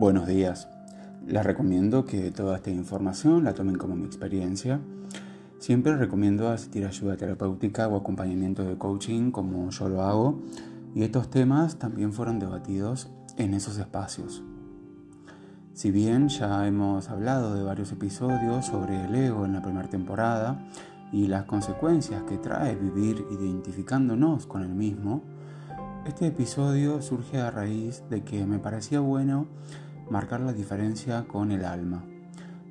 Buenos 0.00 0.26
días. 0.26 0.66
Les 1.26 1.44
recomiendo 1.44 2.06
que 2.06 2.30
toda 2.30 2.56
esta 2.56 2.70
información 2.70 3.44
la 3.44 3.52
tomen 3.52 3.76
como 3.76 3.96
mi 3.96 4.06
experiencia. 4.06 4.80
Siempre 5.58 5.94
recomiendo 5.94 6.48
asistir 6.48 6.86
a 6.86 6.88
ayuda 6.88 7.18
terapéutica 7.18 7.86
o 7.86 7.98
acompañamiento 7.98 8.64
de 8.64 8.78
coaching 8.78 9.30
como 9.30 9.68
yo 9.68 9.90
lo 9.90 10.00
hago 10.00 10.40
y 10.94 11.02
estos 11.02 11.28
temas 11.28 11.78
también 11.78 12.14
fueron 12.14 12.38
debatidos 12.38 13.10
en 13.36 13.52
esos 13.52 13.76
espacios. 13.76 14.42
Si 15.74 15.90
bien 15.90 16.28
ya 16.30 16.66
hemos 16.66 17.10
hablado 17.10 17.54
de 17.54 17.62
varios 17.62 17.92
episodios 17.92 18.64
sobre 18.64 19.04
el 19.04 19.14
ego 19.14 19.44
en 19.44 19.52
la 19.52 19.60
primera 19.60 19.90
temporada 19.90 20.66
y 21.12 21.26
las 21.26 21.44
consecuencias 21.44 22.22
que 22.22 22.38
trae 22.38 22.74
vivir 22.74 23.26
identificándonos 23.32 24.46
con 24.46 24.62
el 24.62 24.74
mismo, 24.74 25.20
este 26.06 26.28
episodio 26.28 27.02
surge 27.02 27.38
a 27.38 27.50
raíz 27.50 28.02
de 28.08 28.24
que 28.24 28.46
me 28.46 28.58
parecía 28.58 29.00
bueno 29.00 29.46
marcar 30.10 30.40
la 30.40 30.52
diferencia 30.52 31.26
con 31.28 31.52
el 31.52 31.64
alma, 31.64 32.04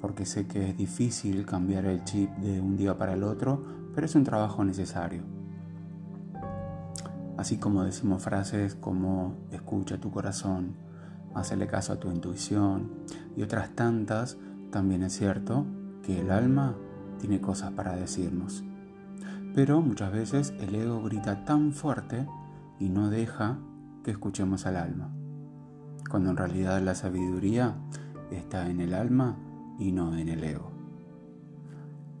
porque 0.00 0.24
sé 0.24 0.46
que 0.46 0.70
es 0.70 0.76
difícil 0.76 1.44
cambiar 1.44 1.84
el 1.84 2.04
chip 2.04 2.30
de 2.36 2.60
un 2.60 2.76
día 2.76 2.96
para 2.96 3.14
el 3.14 3.24
otro, 3.24 3.62
pero 3.92 4.06
es 4.06 4.14
un 4.14 4.22
trabajo 4.22 4.64
necesario. 4.64 5.22
Así 7.36 7.58
como 7.58 7.82
decimos 7.82 8.22
frases 8.22 8.76
como 8.76 9.34
escucha 9.50 9.98
tu 9.98 10.12
corazón, 10.12 10.76
hazle 11.34 11.66
caso 11.66 11.92
a 11.92 11.98
tu 11.98 12.10
intuición 12.10 12.92
y 13.36 13.42
otras 13.42 13.70
tantas, 13.74 14.38
también 14.70 15.02
es 15.02 15.14
cierto 15.14 15.66
que 16.04 16.20
el 16.20 16.30
alma 16.30 16.76
tiene 17.18 17.40
cosas 17.40 17.72
para 17.72 17.96
decirnos. 17.96 18.62
Pero 19.54 19.80
muchas 19.80 20.12
veces 20.12 20.54
el 20.60 20.74
ego 20.76 21.02
grita 21.02 21.44
tan 21.44 21.72
fuerte 21.72 22.26
y 22.78 22.90
no 22.90 23.10
deja 23.10 23.58
que 24.04 24.12
escuchemos 24.12 24.66
al 24.66 24.76
alma 24.76 25.10
cuando 26.10 26.30
en 26.30 26.36
realidad 26.36 26.80
la 26.80 26.94
sabiduría 26.94 27.74
está 28.30 28.68
en 28.68 28.80
el 28.80 28.94
alma 28.94 29.36
y 29.78 29.92
no 29.92 30.16
en 30.16 30.28
el 30.28 30.44
ego. 30.44 30.70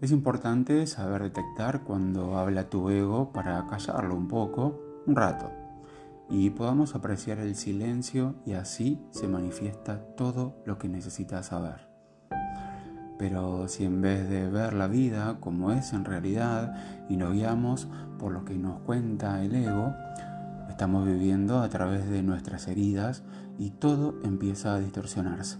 Es 0.00 0.10
importante 0.12 0.86
saber 0.86 1.22
detectar 1.22 1.82
cuando 1.82 2.36
habla 2.36 2.68
tu 2.68 2.90
ego 2.90 3.32
para 3.32 3.66
callarlo 3.66 4.14
un 4.14 4.28
poco, 4.28 4.80
un 5.06 5.16
rato, 5.16 5.50
y 6.28 6.50
podamos 6.50 6.94
apreciar 6.94 7.38
el 7.38 7.54
silencio 7.54 8.34
y 8.44 8.52
así 8.52 9.00
se 9.10 9.28
manifiesta 9.28 10.00
todo 10.16 10.56
lo 10.66 10.78
que 10.78 10.88
necesitas 10.88 11.46
saber. 11.46 11.88
Pero 13.18 13.68
si 13.68 13.84
en 13.84 14.02
vez 14.02 14.28
de 14.28 14.48
ver 14.48 14.74
la 14.74 14.88
vida 14.88 15.38
como 15.40 15.70
es 15.72 15.92
en 15.92 16.04
realidad 16.04 16.74
y 17.08 17.16
nos 17.16 17.32
guiamos 17.32 17.88
por 18.18 18.32
lo 18.32 18.44
que 18.44 18.58
nos 18.58 18.80
cuenta 18.80 19.42
el 19.42 19.54
ego, 19.54 19.94
Estamos 20.74 21.06
viviendo 21.06 21.60
a 21.60 21.68
través 21.68 22.10
de 22.10 22.24
nuestras 22.24 22.66
heridas 22.66 23.22
y 23.60 23.70
todo 23.70 24.16
empieza 24.24 24.74
a 24.74 24.80
distorsionarse. 24.80 25.58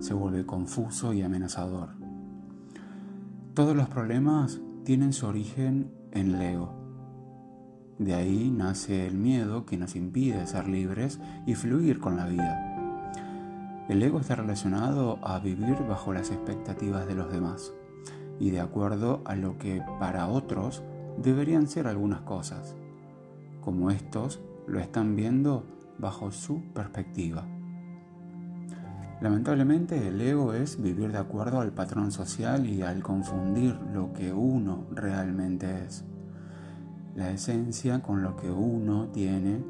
Se 0.00 0.12
vuelve 0.12 0.44
confuso 0.44 1.14
y 1.14 1.22
amenazador. 1.22 1.94
Todos 3.54 3.74
los 3.74 3.88
problemas 3.88 4.60
tienen 4.84 5.14
su 5.14 5.26
origen 5.26 5.90
en 6.12 6.34
el 6.34 6.42
ego. 6.42 6.74
De 7.98 8.12
ahí 8.12 8.50
nace 8.50 9.06
el 9.06 9.16
miedo 9.16 9.64
que 9.64 9.78
nos 9.78 9.96
impide 9.96 10.46
ser 10.46 10.68
libres 10.68 11.20
y 11.46 11.54
fluir 11.54 11.98
con 11.98 12.18
la 12.18 12.26
vida. 12.26 13.06
El 13.88 14.02
ego 14.02 14.20
está 14.20 14.34
relacionado 14.34 15.18
a 15.22 15.38
vivir 15.38 15.78
bajo 15.88 16.12
las 16.12 16.30
expectativas 16.30 17.06
de 17.06 17.14
los 17.14 17.32
demás 17.32 17.72
y 18.38 18.50
de 18.50 18.60
acuerdo 18.60 19.22
a 19.24 19.36
lo 19.36 19.56
que 19.56 19.82
para 19.98 20.28
otros 20.28 20.82
deberían 21.16 21.66
ser 21.66 21.86
algunas 21.86 22.20
cosas 22.20 22.76
como 23.64 23.90
estos 23.90 24.40
lo 24.66 24.78
están 24.78 25.16
viendo 25.16 25.64
bajo 25.98 26.30
su 26.30 26.62
perspectiva. 26.74 27.46
Lamentablemente 29.20 30.08
el 30.08 30.20
ego 30.20 30.52
es 30.52 30.82
vivir 30.82 31.12
de 31.12 31.18
acuerdo 31.18 31.60
al 31.60 31.72
patrón 31.72 32.12
social 32.12 32.66
y 32.66 32.82
al 32.82 33.02
confundir 33.02 33.74
lo 33.92 34.12
que 34.12 34.32
uno 34.32 34.86
realmente 34.92 35.84
es. 35.84 36.04
La 37.14 37.30
esencia 37.30 38.02
con 38.02 38.22
lo 38.22 38.36
que 38.36 38.50
uno 38.50 39.08
tiene, 39.08 39.64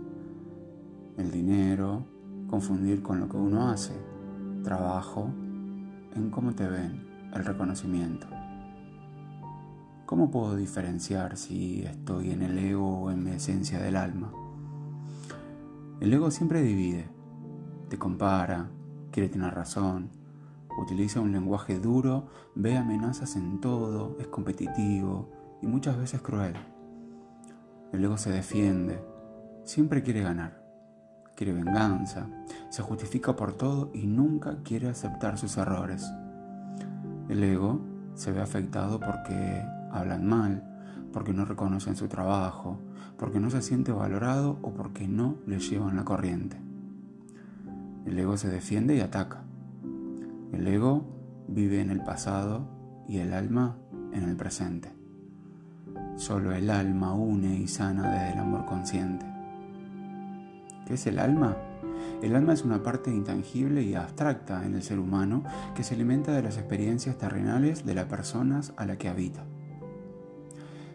el 1.17 1.31
dinero, 1.31 2.05
confundir 2.49 3.03
con 3.03 3.21
lo 3.21 3.29
que 3.29 3.37
uno 3.37 3.69
hace, 3.69 3.95
trabajo, 4.65 5.31
en 6.17 6.31
cómo 6.31 6.53
te 6.55 6.67
ven, 6.67 7.07
el 7.33 7.45
reconocimiento. 7.45 8.27
¿Cómo 10.15 10.31
puedo 10.31 10.55
diferenciar 10.55 11.37
si 11.37 11.83
estoy 11.83 12.31
en 12.31 12.43
el 12.43 12.57
ego 12.57 13.01
o 13.01 13.11
en 13.11 13.25
mi 13.25 13.33
esencia 13.33 13.81
del 13.81 13.97
alma? 13.97 14.33
El 15.99 16.13
ego 16.13 16.31
siempre 16.31 16.63
divide, 16.63 17.09
te 17.89 17.99
compara, 17.99 18.71
quiere 19.11 19.29
tener 19.29 19.53
razón, 19.53 20.11
utiliza 20.81 21.21
un 21.21 21.33
lenguaje 21.33 21.81
duro, 21.81 22.29
ve 22.55 22.77
amenazas 22.77 23.35
en 23.35 23.61
todo, 23.61 24.17
es 24.21 24.29
competitivo 24.29 25.33
y 25.61 25.67
muchas 25.67 25.99
veces 25.99 26.21
cruel. 26.21 26.55
El 27.93 28.05
ego 28.05 28.17
se 28.17 28.31
defiende, 28.31 29.03
siempre 29.65 30.05
quiere 30.05 30.23
ganar, 30.23 30.65
quiere 31.35 31.55
venganza, 31.55 32.29
se 32.71 32.83
justifica 32.83 33.35
por 33.35 33.55
todo 33.55 33.91
y 33.93 34.07
nunca 34.07 34.59
quiere 34.63 34.89
aceptar 34.89 35.39
sus 35.39 35.57
errores. 35.57 36.09
El 37.29 37.43
ego 37.43 37.81
se 38.15 38.31
ve 38.31 38.41
afectado 38.41 39.01
porque 39.01 39.61
hablan 39.95 40.27
mal, 40.27 40.63
porque 41.13 41.33
no 41.33 41.45
reconocen 41.45 41.97
su 41.97 42.09
trabajo, 42.09 42.79
porque 43.17 43.41
no 43.41 43.51
se 43.51 43.63
siente 43.63 43.93
valorado 43.93 44.59
o 44.63 44.73
porque 44.73 45.07
no 45.07 45.37
le 45.47 45.59
llevan 45.59 45.97
la 45.97 46.05
corriente. 46.05 46.57
El 48.05 48.19
ego 48.19 48.37
se 48.37 48.49
defiende 48.49 48.97
y 48.97 49.01
ataca. 49.01 49.45
El 50.53 50.67
ego 50.67 51.05
vive 51.49 51.81
en 51.81 51.91
el 51.91 52.03
pasado 52.03 52.69
y 53.09 53.19
el 53.19 53.33
alma 53.33 53.77
en 54.13 54.25
el 54.25 54.37
presente. 54.37 54.93
Solo 56.17 56.53
el 56.53 56.71
alma 56.71 57.15
une 57.15 57.57
y 57.57 57.67
sana 57.67 58.11
desde 58.11 58.33
el 58.33 58.39
amor 58.39 58.67
consciente. 58.67 59.27
¿Qué 60.87 60.95
es 60.95 61.07
el 61.07 61.19
alma? 61.19 61.57
El 62.23 62.37
alma 62.37 62.53
es 62.53 62.65
una 62.65 62.83
parte 62.83 63.11
intangible 63.11 63.83
y 63.83 63.95
abstracta 63.95 64.65
en 64.65 64.75
el 64.75 64.83
ser 64.83 64.99
humano 64.99 65.43
que 65.75 65.83
se 65.83 65.95
alimenta 65.95 66.33
de 66.33 66.43
las 66.43 66.57
experiencias 66.57 67.19
terrenales 67.19 67.85
de 67.85 67.95
las 67.95 68.07
personas 68.07 68.73
a 68.77 68.87
la 68.87 68.97
que 68.97 69.09
habita. 69.09 69.45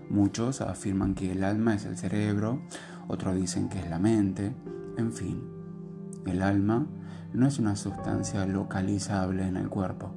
Muchos 0.10 0.62
afirman 0.62 1.14
que 1.14 1.32
el 1.32 1.44
alma 1.44 1.76
es 1.76 1.86
el 1.86 1.98
cerebro, 1.98 2.62
otros 3.08 3.36
dicen 3.36 3.70
que 3.70 3.80
es 3.80 3.90
la 3.90 4.00
mente, 4.00 4.54
en 4.98 5.14
fin. 5.14 5.44
El 6.26 6.42
alma 6.42 6.88
no 7.34 7.48
es 7.48 7.60
una 7.60 7.76
sustancia 7.76 8.46
localizable 8.46 9.48
en 9.48 9.56
el 9.56 9.70
cuerpo 9.70 10.12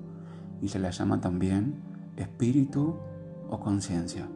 y 0.62 0.68
se 0.68 0.78
la 0.78 0.90
llama 0.90 1.20
también 1.20 1.74
espíritu 2.16 2.96
o 3.48 3.60
conciencia. 3.60 4.28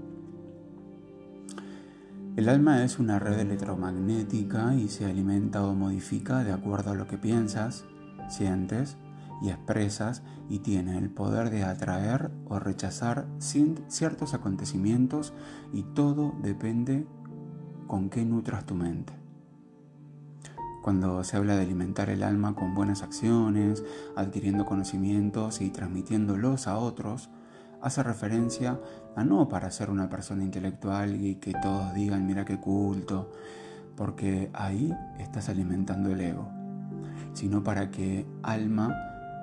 El 2.37 2.50
alma 2.50 2.84
es 2.84 2.99
una 2.99 3.19
red 3.19 3.39
electromagnética 3.39 4.75
y 4.75 4.89
se 4.89 5.06
alimenta 5.06 5.65
o 5.65 5.75
modifica 5.75 6.45
de 6.45 6.53
acuerdo 6.53 6.91
a 6.91 6.95
lo 6.95 7.06
que 7.06 7.16
piensas, 7.16 7.87
sientes 8.28 8.99
y 9.43 9.51
expresas 9.51 10.23
y 10.49 10.61
tiene 10.61 10.99
el 10.99 11.11
poder 11.11 11.51
de 11.51 11.65
atraer 11.65 12.31
o 12.49 12.59
rechazar 12.59 13.27
ciertos 13.39 14.35
acontecimientos 14.35 15.33
y 15.73 15.83
todo 15.83 16.35
depende 16.43 17.07
con 17.87 18.11
qué 18.11 18.25
nutras 18.25 18.65
tu 18.67 18.75
mente. 18.75 19.13
Cuando 20.83 21.25
se 21.25 21.37
habla 21.37 21.57
de 21.57 21.63
alimentar 21.63 22.11
el 22.11 22.23
alma 22.23 22.55
con 22.55 22.75
buenas 22.75 23.03
acciones, 23.03 23.85
adquiriendo 24.15 24.67
conocimientos 24.67 25.61
y 25.61 25.71
transmitiéndolos 25.71 26.69
a 26.69 26.79
otros, 26.79 27.29
hace 27.83 28.03
referencia 28.03 28.81
a 29.17 29.25
no 29.25 29.49
para 29.49 29.71
ser 29.71 29.91
una 29.91 30.09
persona 30.09 30.45
intelectual 30.45 31.21
y 31.21 31.37
que 31.37 31.53
todos 31.60 31.93
digan 31.95 32.27
mira 32.27 32.45
qué 32.45 32.59
culto, 32.59 33.33
porque 33.97 34.51
ahí 34.53 34.95
estás 35.19 35.49
alimentando 35.49 36.10
el 36.10 36.21
ego, 36.21 36.49
sino 37.33 37.65
para 37.65 37.91
que 37.91 38.27
alma 38.43 38.95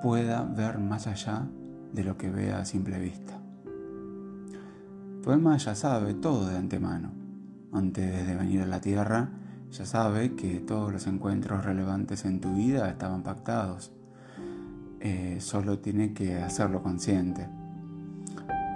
pueda 0.04 0.42
ver 0.42 0.80
más 0.80 1.06
allá 1.06 1.48
de 1.94 2.04
lo 2.04 2.18
que 2.18 2.28
ve 2.28 2.52
a 2.52 2.66
simple 2.66 2.98
vista. 2.98 3.38
Alma 5.26 5.56
ya 5.56 5.74
sabe 5.74 6.12
todo 6.12 6.46
de 6.46 6.58
antemano. 6.58 7.10
Antes 7.72 8.26
de 8.26 8.36
venir 8.36 8.60
a 8.60 8.66
la 8.66 8.82
tierra, 8.82 9.30
ya 9.70 9.86
sabe 9.86 10.34
que 10.34 10.60
todos 10.60 10.92
los 10.92 11.06
encuentros 11.06 11.64
relevantes 11.64 12.26
en 12.26 12.42
tu 12.42 12.52
vida 12.52 12.90
estaban 12.90 13.22
pactados. 13.22 13.92
Eh, 15.00 15.38
solo 15.40 15.78
tiene 15.78 16.12
que 16.12 16.36
hacerlo 16.36 16.82
consciente. 16.82 17.48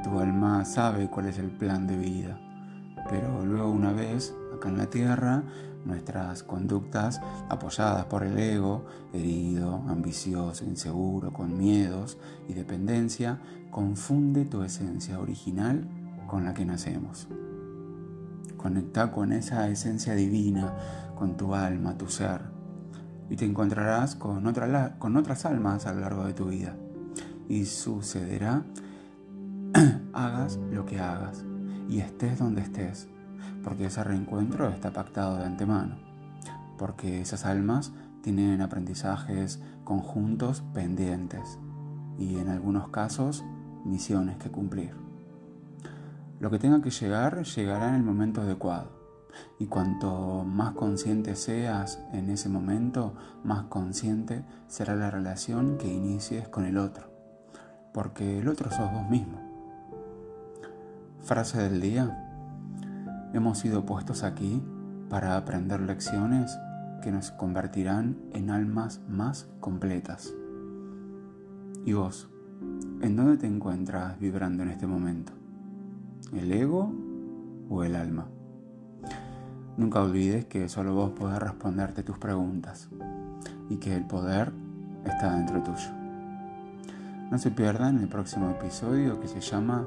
Tu 0.03 0.19
alma 0.19 0.65
sabe 0.65 1.11
cuál 1.11 1.27
es 1.27 1.39
el 1.39 1.51
plan 1.51 1.87
de 1.87 1.99
vida, 1.99 2.41
pero 3.09 3.45
luego 3.45 3.71
una 3.71 3.93
vez 3.93 4.35
acá 4.55 4.69
en 4.69 4.79
la 4.79 4.91
tierra 4.91 5.43
nuestras 5.85 6.43
conductas 6.43 7.21
apoyadas 7.49 8.05
por 8.07 8.23
el 8.23 8.39
ego, 8.39 8.85
herido, 9.13 9.83
ambicioso, 9.89 10.65
inseguro, 10.65 11.33
con 11.33 11.57
miedos 11.57 12.19
y 12.47 12.53
dependencia, 12.53 13.41
confunde 13.71 14.45
tu 14.45 14.63
esencia 14.63 15.19
original 15.19 15.89
con 16.27 16.45
la 16.45 16.53
que 16.53 16.65
nacemos. 16.65 17.29
Conecta 18.57 19.11
con 19.13 19.33
esa 19.33 19.69
esencia 19.69 20.15
divina, 20.15 20.75
con 21.15 21.37
tu 21.37 21.55
alma, 21.55 21.97
tu 21.97 22.09
ser. 22.09 22.43
y 23.31 23.37
te 23.37 23.45
encontrarás 23.45 24.15
con, 24.17 24.43
con 24.99 25.17
otras 25.17 25.45
almas 25.45 25.87
a 25.87 25.93
lo 25.93 26.01
largo 26.01 26.25
de 26.25 26.35
tu 26.35 26.47
vida. 26.47 26.77
Y 27.49 27.67
sucederá, 27.67 28.65
hagas 30.13 30.59
lo 30.71 30.85
que 30.87 30.99
hagas 30.99 31.45
y 31.89 32.01
estés 32.01 32.39
donde 32.39 32.63
estés, 32.63 33.09
porque 33.65 33.87
ese 33.87 34.05
reencuentro 34.05 34.69
está 34.69 34.93
pactado 34.93 35.39
de 35.39 35.45
antemano, 35.45 35.97
porque 36.77 37.21
esas 37.21 37.45
almas 37.45 37.93
tienen 38.23 38.61
aprendizajes 38.61 39.61
conjuntos 39.85 40.63
pendientes 40.75 41.59
y 42.19 42.37
en 42.37 42.49
algunos 42.49 42.89
casos 42.89 43.45
misiones 43.85 44.37
que 44.37 44.51
cumplir. 44.51 44.95
Lo 46.41 46.51
que 46.51 46.59
tenga 46.59 46.83
que 46.83 46.91
llegar 46.91 47.43
llegará 47.43 47.89
en 47.89 47.95
el 47.95 48.03
momento 48.03 48.43
adecuado 48.43 48.99
y 49.59 49.67
cuanto 49.67 50.45
más 50.45 50.75
consciente 50.75 51.37
seas 51.37 52.01
en 52.13 52.31
ese 52.31 52.49
momento, 52.49 53.15
más 53.45 53.65
consciente 53.65 54.45
será 54.67 54.95
la 54.95 55.11
relación 55.11 55.79
que 55.79 55.93
inicies 55.93 56.49
con 56.49 56.65
el 56.65 56.79
otro, 56.79 57.11
porque 57.93 58.39
el 58.39 58.49
otro 58.49 58.71
sos 58.71 58.93
vos 58.93 59.09
mismo. 59.09 59.48
Frase 61.29 61.59
del 61.59 61.83
día. 61.83 62.25
Hemos 63.35 63.59
sido 63.59 63.85
puestos 63.85 64.23
aquí 64.23 64.63
para 65.11 65.37
aprender 65.37 65.79
lecciones 65.79 66.59
que 67.03 67.13
nos 67.13 67.33
convertirán 67.33 68.17
en 68.33 68.49
almas 68.49 69.03
más 69.11 69.47
completas. 69.61 70.33
¿Y 71.85 71.93
vos? 71.93 72.31
¿En 73.03 73.15
dónde 73.15 73.37
te 73.37 73.47
encuentras 73.47 74.19
vibrando 74.19 74.63
en 74.63 74.71
este 74.71 74.87
momento? 74.87 75.35
¿El 76.33 76.51
ego 76.51 76.95
o 77.69 77.85
el 77.85 77.95
alma? 77.95 78.27
Nunca 79.77 80.01
olvides 80.01 80.47
que 80.47 80.67
solo 80.71 80.95
vos 80.95 81.11
podés 81.11 81.41
responderte 81.41 82.03
tus 82.03 82.17
preguntas 82.17 82.89
y 83.69 83.77
que 83.77 83.95
el 83.95 84.07
poder 84.07 84.51
está 85.05 85.37
dentro 85.37 85.63
tuyo. 85.63 85.91
No 87.31 87.37
se 87.37 87.51
pierdan 87.51 87.99
el 87.99 88.09
próximo 88.09 88.49
episodio 88.49 89.21
que 89.21 89.29
se 89.29 89.41
llama 89.41 89.87